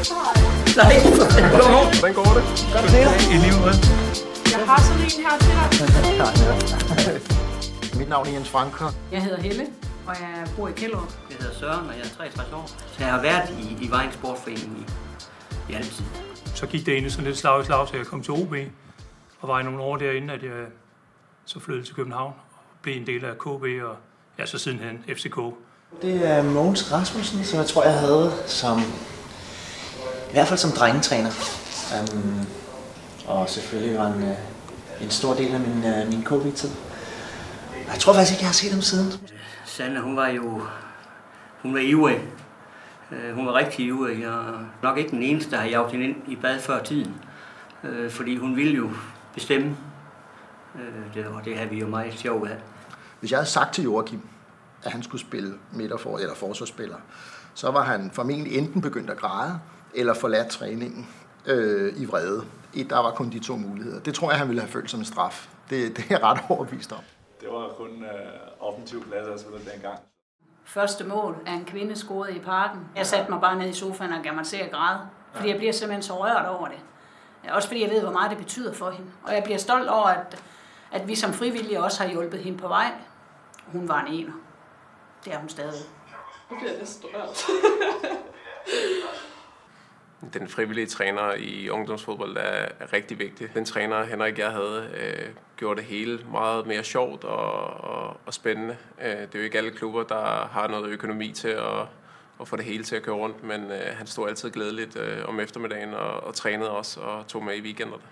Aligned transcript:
Nej. 0.00 0.94
Hvordan 2.00 2.14
går 2.14 2.24
det? 2.36 2.44
Godt 2.72 2.90
se 2.90 2.96
dig. 2.96 3.16
I 3.34 3.36
lige 3.44 3.54
måde. 3.60 3.74
Jeg 4.54 4.60
har 4.68 4.80
sådan 4.86 5.02
en 5.02 5.10
her 5.24 5.34
til 5.40 5.52
dig. 6.20 7.98
Mit 7.98 8.08
navn 8.08 8.26
er 8.26 8.30
Jens 8.30 8.48
Franker. 8.48 8.92
Jeg 9.12 9.22
hedder 9.22 9.40
Helle, 9.40 9.66
og 10.06 10.14
jeg 10.20 10.46
bor 10.56 10.68
i 10.68 10.72
Kælderup. 10.72 11.12
Jeg 11.30 11.36
hedder 11.40 11.54
Søren, 11.54 11.86
og 11.88 11.94
jeg 11.94 12.04
er 12.04 12.08
63 12.16 12.52
år. 12.52 12.66
Så 12.66 12.96
jeg 12.98 13.06
har 13.06 13.22
været 13.22 13.50
i, 13.50 13.84
i 13.84 13.90
Vejens 13.90 14.14
Sportforening 14.14 14.78
i, 14.78 15.72
i 15.72 15.74
altid. 15.74 16.04
Så 16.54 16.66
gik 16.66 16.86
det 16.86 16.92
egentlig 16.92 17.12
sådan 17.12 17.26
lidt 17.26 17.38
slag 17.38 17.62
i 17.62 17.64
slag, 17.64 17.88
så 17.88 17.96
jeg 17.96 18.06
kom 18.06 18.22
til 18.22 18.32
OB. 18.32 18.54
Og 19.40 19.48
var 19.48 19.60
i 19.60 19.62
nogle 19.62 19.80
år 19.80 19.96
derinde, 19.96 20.34
at 20.34 20.42
jeg 20.42 20.66
så 21.44 21.60
flyttede 21.60 21.86
til 21.86 21.94
København. 21.94 22.32
Og 22.52 22.62
blev 22.82 22.96
en 22.96 23.06
del 23.06 23.24
af 23.24 23.38
KB, 23.38 23.64
og 23.88 23.96
ja, 24.38 24.46
så 24.46 24.58
sidenhen 24.58 25.04
FCK. 25.08 25.36
Det 26.02 26.28
er 26.28 26.42
Mogens 26.42 26.92
Rasmussen, 26.92 27.44
som 27.44 27.58
jeg 27.58 27.66
tror, 27.66 27.84
jeg 27.84 27.98
havde 27.98 28.32
som, 28.46 28.82
i 30.30 30.32
hvert 30.32 30.48
fald 30.48 30.58
som 30.58 30.70
drengetræner. 30.70 31.30
Um, 32.12 32.46
og 33.26 33.48
selvfølgelig 33.48 33.98
var 33.98 34.06
en, 34.06 34.22
øh, 34.22 34.36
en 35.02 35.10
stor 35.10 35.34
del 35.34 35.54
af 35.54 35.60
min, 35.60 35.84
uh, 35.84 36.08
min 36.08 36.22
KB-tid. 36.24 36.70
Jeg 37.92 37.98
tror 37.98 38.12
faktisk 38.12 38.32
ikke, 38.32 38.42
jeg 38.42 38.48
har 38.48 38.52
set 38.54 38.72
ham 38.72 38.82
siden. 38.82 39.12
Sanne, 39.64 40.00
hun 40.00 40.16
var 40.16 40.28
jo 40.28 40.62
hun 41.62 41.74
var 41.74 41.80
ivrig. 41.80 42.20
Øh, 43.12 43.34
Hun 43.34 43.46
var 43.46 43.52
rigtig 43.54 43.86
ivrig, 43.86 44.28
og 44.28 44.44
nok 44.82 44.98
ikke 44.98 45.10
den 45.10 45.22
eneste, 45.22 45.50
der 45.50 45.56
har 45.56 45.64
jaget 45.68 45.90
hende 45.92 46.04
ind 46.06 46.16
i 46.28 46.36
bad 46.36 46.60
før 46.60 46.82
tiden. 46.82 47.14
Øh, 47.84 48.10
Fordi 48.10 48.36
hun 48.36 48.56
ville 48.56 48.76
jo 48.76 48.90
bestemme, 49.34 49.76
Øh, 50.74 51.14
det- 51.14 51.26
og 51.26 51.44
det 51.44 51.56
havde 51.56 51.70
vi 51.70 51.78
jo 51.80 51.86
meget 51.88 52.14
sjov 52.18 52.46
af. 52.46 52.56
Hvis 53.20 53.30
jeg 53.30 53.38
havde 53.38 53.48
sagt 53.50 53.74
til 53.74 53.84
Joachim, 53.84 54.20
at 54.84 54.92
han 54.92 55.02
skulle 55.02 55.20
spille 55.20 55.54
midterfor 55.72 56.18
eller 56.18 56.34
forsvarsspiller, 56.34 56.96
så 57.54 57.70
var 57.70 57.82
han 57.84 58.10
formentlig 58.14 58.58
enten 58.58 58.82
begyndt 58.82 59.10
at 59.10 59.16
græde, 59.16 59.58
eller 59.94 60.14
forladt 60.14 60.48
træningen 60.48 61.08
øh, 61.46 62.02
i 62.02 62.04
vrede. 62.04 62.44
Der 62.74 62.98
var 62.98 63.10
kun 63.10 63.30
de 63.30 63.38
to 63.38 63.56
muligheder. 63.56 64.00
Det 64.00 64.14
tror 64.14 64.30
jeg, 64.30 64.38
han 64.38 64.48
ville 64.48 64.60
have 64.60 64.70
følt 64.70 64.90
som 64.90 65.00
en 65.00 65.06
straf. 65.06 65.48
Det, 65.70 65.96
det 65.96 66.04
er 66.04 66.06
jeg 66.10 66.22
ret 66.22 66.40
overbevist 66.48 66.92
om. 66.92 66.98
Det 67.40 67.48
var 67.48 67.68
kun 67.76 68.04
øh, 68.04 68.10
offensiv 68.60 69.04
klasse, 69.04 69.44
spillede 69.44 69.70
dengang. 69.70 69.98
Første 70.64 71.04
mål 71.04 71.36
af 71.46 71.52
en 71.52 71.64
kvinde 71.64 71.96
scorede 71.96 72.36
i 72.36 72.38
parken. 72.38 72.80
Jeg 72.96 73.06
satte 73.06 73.30
mig 73.30 73.40
bare 73.40 73.58
ned 73.58 73.68
i 73.68 73.72
sofaen 73.72 74.12
og 74.12 74.22
gav 74.22 74.34
mig 74.34 74.46
til 74.46 74.56
at 74.56 74.70
græde, 74.70 75.00
fordi 75.32 75.48
jeg 75.48 75.56
bliver 75.56 75.72
simpelthen 75.72 76.02
så 76.02 76.24
rørt 76.24 76.46
over 76.46 76.68
det. 76.68 76.78
Også 77.52 77.68
fordi 77.68 77.82
jeg 77.82 77.90
ved, 77.90 78.00
hvor 78.00 78.12
meget 78.12 78.30
det 78.30 78.38
betyder 78.38 78.72
for 78.72 78.90
hende. 78.90 79.10
Og 79.22 79.34
jeg 79.34 79.44
bliver 79.44 79.58
stolt 79.58 79.88
over, 79.88 80.06
at, 80.06 80.42
at 80.92 81.08
vi 81.08 81.14
som 81.14 81.32
frivillige 81.32 81.82
også 81.82 82.02
har 82.02 82.10
hjulpet 82.10 82.40
hende 82.40 82.58
på 82.58 82.68
vej. 82.68 82.92
Hun 83.66 83.88
var 83.88 84.04
en 84.04 84.12
ener. 84.12 84.32
Det 85.24 85.34
er 85.34 85.38
hun 85.38 85.48
stadig. 85.48 85.82
Nu 86.50 86.56
bliver 86.56 86.70
jeg 86.70 86.80
næsten 86.80 87.08
rørt. 87.14 87.44
Den 90.32 90.48
frivillige 90.48 90.86
træner 90.86 91.34
i 91.34 91.68
ungdomsfodbold 91.68 92.36
er, 92.36 92.68
er 92.80 92.92
rigtig 92.92 93.18
vigtig. 93.18 93.54
Den 93.54 93.64
træner, 93.64 94.04
Henrik 94.04 94.38
jeg 94.38 94.50
havde, 94.50 94.90
øh, 94.94 95.34
gjorde 95.56 95.80
det 95.80 95.84
hele 95.88 96.20
meget 96.30 96.66
mere 96.66 96.84
sjovt 96.84 97.24
og, 97.24 97.64
og, 97.84 98.16
og 98.26 98.34
spændende. 98.34 98.76
Øh, 99.02 99.10
det 99.10 99.34
er 99.34 99.38
jo 99.38 99.44
ikke 99.44 99.58
alle 99.58 99.70
klubber, 99.70 100.02
der 100.02 100.48
har 100.52 100.68
noget 100.68 100.88
økonomi 100.88 101.32
til 101.32 101.48
at, 101.48 101.80
at 102.40 102.48
få 102.48 102.56
det 102.56 102.64
hele 102.64 102.84
til 102.84 102.96
at 102.96 103.02
køre 103.02 103.14
rundt, 103.14 103.42
men 103.44 103.70
øh, 103.70 103.96
han 103.96 104.06
stod 104.06 104.28
altid 104.28 104.50
glædeligt 104.50 104.96
øh, 104.96 105.28
om 105.28 105.40
eftermiddagen 105.40 105.94
og, 105.94 106.24
og 106.24 106.34
trænede 106.34 106.70
også 106.70 107.00
og 107.00 107.26
tog 107.26 107.44
med 107.44 107.56
i 107.56 107.60
weekenderne. 107.60 108.02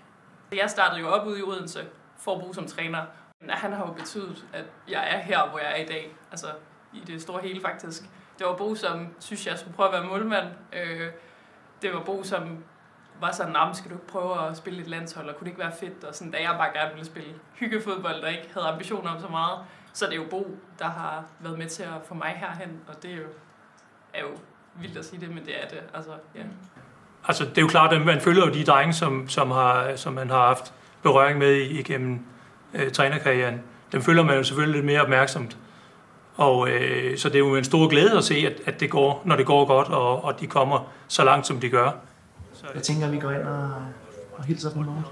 Jeg 0.51 0.69
startede 0.69 0.99
jo 1.01 1.07
op 1.07 1.27
ude 1.27 1.39
i 1.39 1.43
Odense 1.43 1.85
for 2.17 2.35
at 2.35 2.41
bruge 2.41 2.55
som 2.55 2.67
træner. 2.67 3.01
Men 3.41 3.49
Han 3.49 3.73
har 3.73 3.87
jo 3.87 3.93
betydet, 3.93 4.45
at 4.53 4.65
jeg 4.89 5.15
er 5.15 5.17
her, 5.17 5.49
hvor 5.49 5.59
jeg 5.59 5.71
er 5.71 5.83
i 5.83 5.85
dag. 5.85 6.15
Altså 6.31 6.47
i 6.93 6.99
det 7.07 7.21
store 7.21 7.41
hele 7.41 7.61
faktisk. 7.61 8.01
Det 8.39 8.47
var 8.47 8.55
Bo, 8.55 8.75
som 8.75 9.07
synes, 9.19 9.47
jeg 9.47 9.59
skulle 9.59 9.75
prøve 9.75 9.87
at 9.87 9.93
være 9.93 10.03
målmand. 10.03 10.47
Øh, 10.73 11.07
det 11.81 11.93
var 11.93 12.03
Bo, 12.03 12.23
som 12.23 12.57
var 13.21 13.31
sådan, 13.31 13.53
nah, 13.53 13.75
skal 13.75 13.91
du 13.91 13.95
ikke 13.95 14.07
prøve 14.07 14.47
at 14.47 14.57
spille 14.57 14.81
et 14.81 14.87
landshold, 14.87 15.29
og 15.29 15.35
kunne 15.35 15.45
det 15.45 15.51
ikke 15.51 15.59
være 15.59 15.71
fedt? 15.79 16.03
Og 16.03 16.15
sådan, 16.15 16.31
da 16.31 16.37
jeg 16.37 16.55
bare 16.57 16.69
gerne 16.73 16.93
ville 16.93 17.05
spille 17.05 17.29
hyggefodbold, 17.53 18.23
og 18.23 18.31
ikke 18.31 18.49
havde 18.53 18.67
ambitioner 18.67 19.09
om 19.09 19.21
så 19.21 19.27
meget, 19.27 19.59
så 19.93 20.05
det 20.05 20.11
er 20.11 20.17
jo 20.17 20.25
Bo, 20.29 20.57
der 20.79 20.85
har 20.85 21.23
været 21.39 21.57
med 21.57 21.67
til 21.67 21.83
at 21.83 22.01
få 22.07 22.13
mig 22.13 22.33
herhen, 22.37 22.79
og 22.87 23.03
det 23.03 23.11
er 23.11 23.15
jo, 23.15 23.27
er 24.13 24.21
jo 24.21 24.29
vildt 24.75 24.97
at 24.97 25.05
sige 25.05 25.21
det, 25.21 25.29
men 25.29 25.45
det 25.45 25.63
er 25.63 25.67
det. 25.67 25.79
Altså, 25.93 26.11
ja. 26.35 26.41
Altså, 27.27 27.45
det 27.45 27.57
er 27.57 27.61
jo 27.61 27.67
klart, 27.67 27.93
at 27.93 28.05
man 28.05 28.21
følger 28.21 28.45
jo 28.45 28.53
de 28.53 28.63
drenge, 28.63 28.93
som, 28.93 29.29
som, 29.29 29.51
har, 29.51 29.95
som 29.95 30.13
man 30.13 30.29
har 30.29 30.47
haft 30.47 30.73
berøring 31.03 31.39
med 31.39 31.53
igennem 31.55 32.25
øh, 32.73 32.91
trænerkarrieren. 32.91 33.61
Dem 33.91 34.01
følger 34.01 34.23
man 34.23 34.37
jo 34.37 34.43
selvfølgelig 34.43 34.75
lidt 34.75 34.85
mere 34.85 35.01
opmærksomt. 35.01 35.57
Og 36.39 36.69
øh, 36.69 37.17
så 37.17 37.29
det 37.29 37.35
er 37.35 37.39
jo 37.39 37.55
en 37.55 37.63
stor 37.63 37.87
glæde 37.87 38.17
at 38.17 38.23
se, 38.23 38.35
at, 38.35 38.53
at 38.65 38.79
det 38.79 38.89
går, 38.89 39.21
når 39.25 39.35
det 39.35 39.45
går 39.45 39.65
godt, 39.65 39.87
og, 39.87 40.23
og 40.23 40.39
de 40.39 40.47
kommer 40.47 40.87
så 41.07 41.23
langt, 41.23 41.47
som 41.47 41.59
de 41.59 41.69
gør. 41.69 41.91
Jeg 42.75 42.83
tænker, 42.83 43.05
at 43.05 43.11
vi 43.11 43.19
går 43.19 43.31
ind 43.31 43.43
og, 43.43 43.71
og 44.37 44.43
hilser 44.43 44.71
på 44.71 44.79
Mogens. 44.79 45.07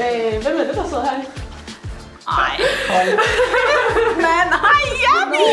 Øh, 0.00 0.42
hvem 0.42 0.56
er 0.60 0.64
det, 0.64 0.74
der 0.74 0.88
sidder 0.88 1.04
her? 1.04 1.22
Ej, 2.28 2.56
Men 4.16 4.48
hej, 4.64 4.84
Jami! 5.04 5.46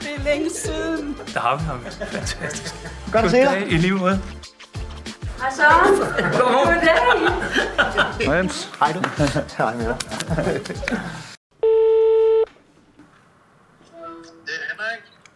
Det 0.00 0.10
er 0.16 0.24
længe 0.24 0.50
siden. 0.50 1.16
Der 1.34 1.40
har 1.40 1.56
vi 1.56 1.62
ham. 1.62 1.80
Fantastisk. 1.84 2.74
Godt 3.12 3.24
at 3.24 3.30
se 3.30 3.36
dig. 3.36 3.66
I 3.70 3.76
lige 3.76 3.92
måde. 3.92 4.22
Hej 5.42 5.50
Søren. 5.50 5.94
Goddag. 6.40 7.02
Hej 8.80 8.92
du. 8.92 9.00
Hej 9.58 9.74
med 9.76 9.84
dig. 9.84 9.96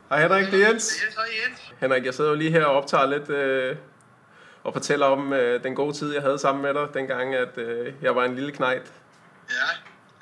Hej 0.08 0.20
Henrik, 0.22 0.52
det 0.52 0.62
er 0.62 0.68
Jens. 0.68 0.92
Henrik, 1.80 2.04
jeg 2.04 2.14
sidder 2.14 2.30
jo 2.30 2.36
lige 2.36 2.50
her 2.50 2.64
og 2.64 2.76
optager 2.76 3.06
lidt 3.06 3.30
øh, 3.30 3.76
og 4.64 4.72
fortæller 4.72 5.06
om 5.06 5.32
øh, 5.32 5.62
den 5.64 5.74
gode 5.74 5.92
tid, 5.92 6.14
jeg 6.14 6.22
havde 6.22 6.38
sammen 6.38 6.62
med 6.62 6.74
dig, 6.74 6.88
dengang 6.94 7.34
at 7.34 7.58
øh, 7.58 7.92
jeg 8.02 8.16
var 8.16 8.24
en 8.24 8.34
lille 8.34 8.52
knejt. 8.52 8.92
Ja, 9.50 9.54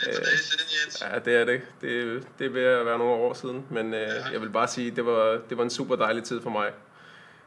det 0.01 0.09
er 0.09 0.15
tilbage 0.15 0.39
siden, 0.39 0.67
Jens. 0.85 1.03
Ja, 1.13 1.19
det 1.19 1.41
er 1.41 1.45
det. 1.45 1.63
Det, 1.81 2.23
det 2.39 2.47
er 2.47 2.51
ved 2.51 2.65
at 2.65 2.87
være 2.87 2.99
nogle 2.99 3.15
år 3.15 3.35
siden, 3.35 3.67
men 3.71 3.95
øh, 3.95 4.09
jeg 4.33 4.41
vil 4.41 4.51
bare 4.51 4.69
sige, 4.69 4.91
det 4.91 5.07
var, 5.07 5.39
det 5.49 5.59
var 5.59 5.65
en 5.65 5.71
super 5.71 5.97
dejlig 5.97 6.25
tid 6.25 6.43
for 6.43 6.51
mig. 6.51 6.71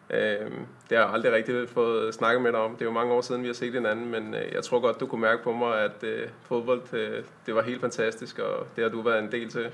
Øh, 0.09 0.51
det 0.89 0.97
har 0.97 1.05
jeg 1.05 1.13
aldrig 1.13 1.31
rigtig 1.31 1.69
fået 1.69 2.13
snakket 2.13 2.41
med 2.41 2.51
dig 2.51 2.59
om. 2.59 2.71
Det 2.71 2.81
er 2.81 2.85
jo 2.85 2.91
mange 2.91 3.13
år 3.13 3.21
siden, 3.21 3.41
vi 3.41 3.47
har 3.47 3.53
set 3.53 3.73
hinanden, 3.73 4.11
men 4.11 4.33
øh, 4.33 4.53
jeg 4.53 4.63
tror 4.63 4.79
godt, 4.79 4.99
du 4.99 5.05
kunne 5.05 5.21
mærke 5.21 5.43
på 5.43 5.51
mig, 5.51 5.81
at 5.81 6.03
øh, 6.03 6.27
fodbold, 6.43 6.93
øh, 6.93 7.23
det 7.45 7.55
var 7.55 7.61
helt 7.61 7.81
fantastisk, 7.81 8.39
og 8.39 8.67
det 8.75 8.83
har 8.83 8.91
du 8.91 9.01
været 9.01 9.23
en 9.23 9.31
del 9.31 9.49
til. 9.49 9.69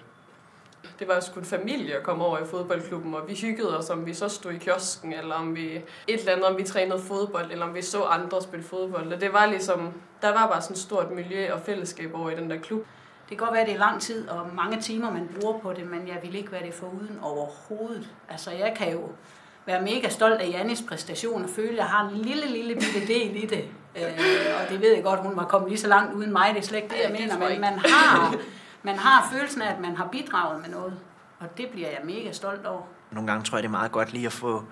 Det 1.00 1.08
var 1.08 1.20
sgu 1.20 1.40
en 1.40 1.46
familie 1.46 1.96
at 1.96 2.04
komme 2.04 2.26
over 2.26 2.38
i 2.38 2.46
fodboldklubben, 2.46 3.14
og 3.14 3.28
vi 3.28 3.34
hyggede 3.34 3.78
os, 3.78 3.90
om 3.90 4.06
vi 4.06 4.14
så 4.14 4.30
stod 4.30 4.52
i 4.52 4.58
kiosken, 4.58 5.14
eller 5.14 5.36
om 5.36 5.56
vi 5.56 5.76
et 5.76 5.84
eller 6.08 6.32
andet, 6.32 6.46
om 6.46 6.58
vi 6.58 6.64
trænede 6.64 7.00
fodbold, 7.00 7.52
eller 7.52 7.66
om 7.66 7.76
vi 7.76 7.82
så 7.82 8.04
andre 8.04 8.42
spille 8.42 8.66
fodbold. 8.66 9.14
Og 9.14 9.22
det 9.22 9.34
var 9.34 9.46
ligesom, 9.46 9.94
der 10.22 10.34
var 10.34 10.48
bare 10.48 10.62
sådan 10.62 10.74
et 10.74 10.80
stort 10.80 11.12
miljø 11.12 11.54
og 11.54 11.62
fællesskab 11.62 12.16
over 12.16 12.30
i 12.30 12.36
den 12.36 12.50
der 12.50 12.58
klub. 12.58 12.86
Det 13.30 13.38
kan 13.38 13.48
godt 13.48 13.54
være, 13.54 13.62
at 13.62 13.68
det 13.68 13.76
er 13.76 13.80
lang 13.80 14.02
tid 14.02 14.30
og 14.30 14.50
mange 14.56 14.82
timer, 14.82 15.12
man 15.12 15.30
bruger 15.40 15.60
på 15.60 15.74
det, 15.74 15.88
men 15.88 16.08
jeg 16.08 16.20
vil 16.24 16.36
ikke 16.36 16.52
være 16.52 16.66
det 16.66 16.74
foruden 16.74 17.20
overhovedet. 17.22 18.10
Altså, 18.30 18.52
jeg 18.52 18.74
kan 18.78 18.92
jo 18.92 19.02
være 19.66 19.82
mega 19.82 20.10
stolt 20.10 20.42
af 20.42 20.50
Jannis 20.50 20.84
præstation 20.90 21.44
og 21.44 21.50
føle, 21.50 21.72
at 21.72 21.78
jeg 21.78 21.86
har 21.86 22.10
en 22.10 22.18
lille, 22.18 22.48
lille 22.48 22.76
bitte 22.76 23.08
del 23.08 23.44
i 23.44 23.46
det. 23.46 23.66
Øh, 23.96 24.04
og 24.62 24.70
det 24.70 24.82
ved 24.82 24.94
jeg 24.94 25.04
godt, 25.04 25.20
hun 25.20 25.36
var 25.36 25.46
kommet 25.46 25.70
lige 25.70 25.80
så 25.80 25.88
langt 25.88 26.14
uden 26.14 26.32
mig, 26.32 26.50
det 26.54 26.60
er 26.60 26.66
slet 26.66 26.78
ikke 26.78 26.90
det, 26.90 26.96
jeg 26.96 27.12
Ja, 27.12 27.24
det 27.24 27.40
mener, 27.40 27.50
men 27.50 27.62
man 27.62 27.80
har, 27.80 28.36
man 28.84 28.96
har 28.96 29.30
følelsen 29.34 29.62
af, 29.62 29.72
at 29.74 29.80
man 29.80 29.98
har 29.98 30.08
bidraget 30.12 30.62
med 30.62 30.70
noget. 30.70 30.94
Og 31.40 31.58
det 31.58 31.68
bliver 31.72 31.90
jeg 31.90 32.00
mega 32.04 32.32
stolt 32.32 32.66
over. 32.66 32.82
Nogle 33.12 33.28
gange 33.28 33.44
tror 33.46 33.58
jeg, 33.58 33.64
det 33.64 33.68
er 33.68 33.72
meget 33.72 33.92
godt 33.92 34.14
lige 34.14 34.26
at 34.26 34.34
få 34.34 34.64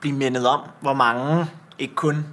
blive 0.00 0.14
mindet 0.14 0.46
om, 0.46 0.60
hvor 0.80 0.94
mange, 0.94 1.46
ikke 1.78 1.94
kun 1.94 2.26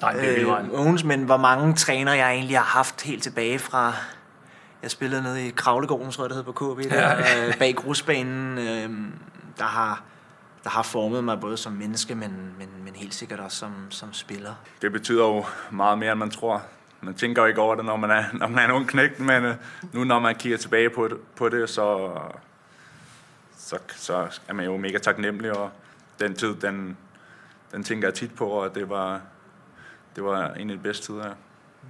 Nej, 0.00 0.12
det 0.12 0.42
er 0.42 0.88
øh, 0.88 1.04
men 1.04 1.22
hvor 1.22 1.36
mange 1.36 1.74
træner 1.74 2.12
jeg 2.12 2.32
egentlig 2.32 2.58
har 2.58 2.64
haft 2.64 3.02
helt 3.02 3.22
tilbage 3.22 3.58
fra... 3.58 3.92
Jeg 4.82 4.90
spillede 4.90 5.22
nede 5.22 5.46
i 5.46 5.50
Kravlegården, 5.50 6.10
tror 6.10 6.24
jeg, 6.24 6.28
det 6.28 6.36
hed 6.36 6.44
på 6.44 6.52
KB, 6.52 6.90
der, 6.90 7.16
øh, 7.18 7.58
bag 7.58 7.74
grusbanen, 7.74 8.58
øh, 8.58 8.90
der 9.58 9.64
har 9.64 10.02
der 10.66 10.70
har 10.70 10.82
formet 10.82 11.24
mig 11.24 11.40
både 11.40 11.56
som 11.56 11.72
menneske, 11.72 12.14
men, 12.14 12.54
men, 12.58 12.68
men 12.84 12.94
helt 12.94 13.14
sikkert 13.14 13.40
også 13.40 13.58
som, 13.58 13.72
som 13.90 14.12
spiller. 14.12 14.54
Det 14.82 14.92
betyder 14.92 15.24
jo 15.24 15.44
meget 15.70 15.98
mere, 15.98 16.12
end 16.12 16.18
man 16.18 16.30
tror. 16.30 16.62
Man 17.00 17.14
tænker 17.14 17.42
jo 17.42 17.48
ikke 17.48 17.60
over 17.60 17.74
det, 17.74 17.84
når 17.84 17.96
man 17.96 18.10
er, 18.10 18.24
når 18.32 18.48
man 18.48 18.58
er 18.58 18.64
en 18.64 18.70
ung 18.70 18.88
knægt, 18.88 19.20
men 19.20 19.44
øh, 19.44 19.56
nu 19.92 20.04
når 20.04 20.18
man 20.18 20.34
kigger 20.34 20.58
tilbage 20.58 20.90
på 20.90 21.08
det, 21.08 21.18
på 21.36 21.48
det 21.48 21.70
så, 21.70 22.18
så, 23.58 23.78
så 23.96 24.38
er 24.48 24.52
man 24.52 24.64
jo 24.64 24.76
mega 24.76 24.98
taknemmelig, 24.98 25.56
og 25.56 25.70
den 26.18 26.34
tid, 26.34 26.54
den, 26.54 26.96
den 27.72 27.84
tænker 27.84 28.08
jeg 28.08 28.14
tit 28.14 28.34
på, 28.34 28.46
og 28.46 28.74
det 28.74 28.88
var, 28.88 29.20
det 30.16 30.24
var 30.24 30.52
en 30.52 30.70
af 30.70 30.76
de 30.76 30.82
bedste 30.82 31.06
tider. 31.06 31.34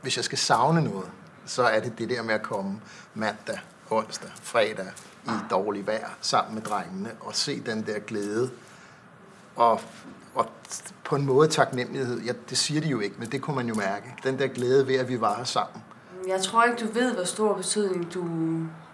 Hvis 0.03 0.17
jeg 0.17 0.25
skal 0.25 0.39
savne 0.39 0.85
noget, 0.85 1.09
så 1.47 1.63
er 1.63 1.81
det 1.81 1.99
det 1.99 2.11
der 2.11 2.23
med 2.23 2.35
at 2.35 2.43
komme 2.43 2.81
mandag, 3.15 3.59
onsdag, 3.91 4.31
fredag 4.43 4.87
i 5.27 5.31
dårlig 5.51 5.87
vejr 5.87 6.09
sammen 6.21 6.55
med 6.55 6.63
drengene 6.63 7.11
og 7.21 7.35
se 7.35 7.61
den 7.61 7.87
der 7.87 7.99
glæde 7.99 8.51
og, 9.57 9.81
og 10.35 10.47
på 11.05 11.17
en 11.17 11.27
måde 11.27 11.49
taknemmelighed. 11.49 12.21
Ja, 12.21 12.33
det 12.51 12.59
siger 12.59 12.81
de 12.81 12.89
jo 12.89 13.01
ikke, 13.01 13.17
men 13.19 13.29
det 13.29 13.43
kunne 13.43 13.57
man 13.57 13.69
jo 13.69 13.75
mærke. 13.75 14.15
Den 14.23 14.39
der 14.39 14.47
glæde 14.47 14.87
ved, 14.87 14.95
at 14.95 15.09
vi 15.09 15.21
var 15.21 15.37
her 15.37 15.45
sammen. 15.45 15.83
Jeg 16.29 16.43
tror 16.43 16.65
ikke, 16.65 16.85
du 16.87 16.93
ved, 16.93 17.15
hvor 17.15 17.25
stor 17.25 17.55
betydning 17.55 18.15
du, 18.15 18.23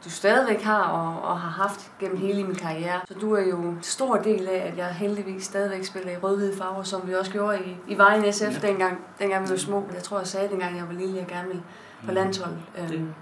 du 0.04 0.10
stadigvæk 0.10 0.62
har 0.62 0.82
og, 0.82 1.30
og 1.30 1.40
har 1.40 1.62
haft 1.62 1.90
gennem 2.00 2.16
hele 2.16 2.44
min 2.44 2.54
karriere. 2.54 3.00
Så 3.08 3.14
du 3.14 3.32
er 3.32 3.42
jo 3.42 3.56
en 3.56 3.78
stor 3.82 4.16
del 4.16 4.48
af, 4.48 4.68
at 4.72 4.78
jeg 4.78 4.94
heldigvis 4.94 5.44
stadigvæk 5.44 5.84
spiller 5.84 6.12
i 6.12 6.16
rød-hvide 6.16 6.56
farver, 6.56 6.82
som 6.82 7.08
vi 7.08 7.14
også 7.14 7.32
gjorde 7.32 7.58
i, 7.64 7.76
i 7.88 7.98
Vejen 7.98 8.32
SF 8.32 8.42
ja. 8.42 8.68
dengang, 8.68 8.98
dengang 9.18 9.44
vi 9.44 9.50
var 9.50 9.56
små. 9.56 9.84
Jeg 9.94 10.02
tror, 10.02 10.18
jeg 10.18 10.26
sagde 10.26 10.48
dengang, 10.48 10.76
jeg 10.76 10.88
var 10.88 10.94
lille, 10.94 11.16
jeg 11.16 11.26
gerne 11.26 11.48
ville 11.48 11.62
på 12.06 12.12
landshold. 12.12 12.54
Øhm, 12.78 13.14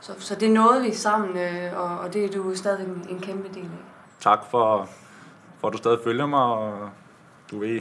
så, 0.00 0.12
så 0.18 0.34
det 0.34 0.50
nåede 0.50 0.82
vi 0.82 0.94
sammen, 0.94 1.36
øh, 1.38 1.80
og, 1.80 1.98
og 1.98 2.14
det 2.14 2.24
er 2.24 2.28
du 2.28 2.54
stadigvæk 2.54 2.86
en, 2.86 3.06
en 3.08 3.20
kæmpe 3.20 3.48
del 3.54 3.64
af. 3.64 3.84
Tak 4.20 4.38
for, 4.50 4.88
for 5.62 5.68
at 5.68 5.72
du 5.72 5.78
stadig 5.78 5.98
følger 6.04 6.26
mig, 6.26 6.40
og 6.40 6.90
du 7.50 7.58
ved, 7.58 7.80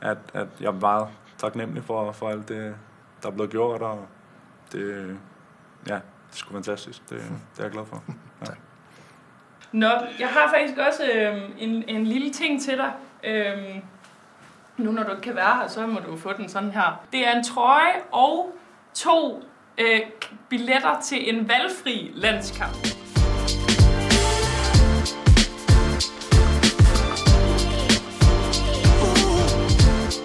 at, 0.00 0.18
at 0.34 0.46
jeg 0.60 0.66
er 0.66 0.80
meget 0.80 1.08
taknemmelig 1.38 1.84
for, 1.84 2.12
for 2.12 2.28
alt 2.28 2.48
det, 2.48 2.74
der 3.22 3.28
er 3.28 3.32
blevet 3.32 3.50
gjort, 3.50 3.82
og 3.82 4.06
det, 4.72 5.18
ja, 5.88 5.94
det 5.94 6.00
er 6.32 6.36
sgu 6.36 6.52
fantastisk. 6.52 7.10
Det, 7.10 7.18
det 7.18 7.58
er 7.58 7.62
jeg 7.62 7.72
glad 7.72 7.86
for. 7.86 8.02
Ja. 8.40 8.52
Nå, 9.72 9.88
jeg 10.18 10.28
har 10.28 10.52
faktisk 10.54 10.78
også 10.78 11.02
øh, 11.14 11.42
en, 11.58 11.88
en 11.88 12.04
lille 12.04 12.32
ting 12.32 12.62
til 12.62 12.78
dig. 12.78 12.92
Øh, 13.24 13.76
nu 14.76 14.92
når 14.92 15.02
du 15.02 15.10
ikke 15.10 15.22
kan 15.22 15.36
være 15.36 15.56
her, 15.56 15.68
så 15.68 15.86
må 15.86 16.00
du 16.00 16.16
få 16.16 16.32
den 16.32 16.48
sådan 16.48 16.70
her. 16.70 17.04
Det 17.12 17.26
er 17.26 17.36
en 17.36 17.44
trøje 17.44 17.94
og 18.12 18.56
to 18.94 19.44
øh, 19.78 20.00
billetter 20.48 21.00
til 21.00 21.34
en 21.34 21.48
valgfri 21.48 22.10
landskamp. 22.14 22.91